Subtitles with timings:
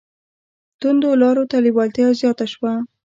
[0.79, 2.73] توندو لارو ته لېوالتیا زیاته شوه